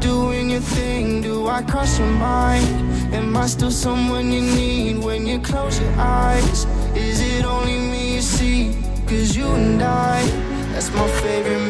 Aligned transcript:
doing 0.00 0.50
your 0.50 0.60
thing, 0.60 1.22
do 1.22 1.48
I 1.48 1.62
cross 1.62 1.98
your 1.98 2.08
mind? 2.08 2.66
Am 3.14 3.36
I 3.36 3.46
still 3.46 3.70
someone 3.70 4.32
you 4.32 4.42
need 4.42 4.98
when 4.98 5.26
you 5.26 5.38
close 5.40 5.80
your 5.80 5.92
eyes? 5.98 6.64
Is 6.94 7.20
it 7.20 7.44
only 7.44 7.78
me 7.78 8.16
you 8.16 8.22
see? 8.22 8.76
Cause 9.06 9.36
you 9.36 9.46
and 9.46 9.82
I, 9.82 10.24
that's 10.72 10.90
my 10.90 11.08
favorite 11.22 11.65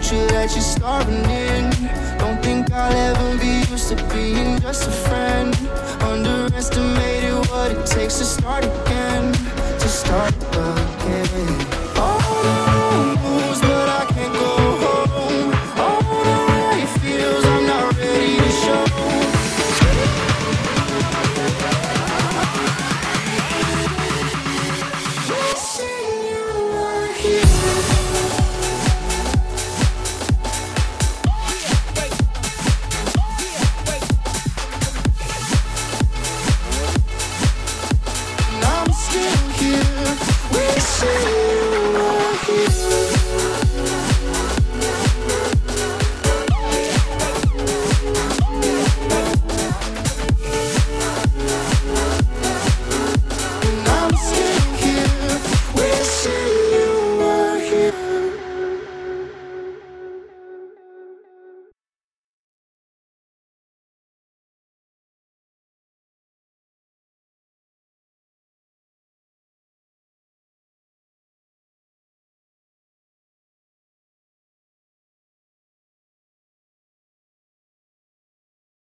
future 0.00 0.26
that 0.28 0.50
you're 0.52 0.60
starving 0.60 1.24
in. 1.30 1.70
Don't 2.18 2.42
think 2.42 2.72
I'll 2.72 2.92
ever 2.92 3.38
be 3.38 3.70
used 3.70 3.88
to 3.88 3.96
being 4.14 4.60
just 4.60 4.88
a 4.88 4.90
friend. 4.90 5.54
Underestimated 6.02 7.34
what 7.50 7.72
it 7.72 7.86
takes 7.86 8.18
to 8.18 8.24
start 8.24 8.64
again, 8.64 9.32
to 9.32 9.88
start 9.88 10.34
again. 10.36 11.79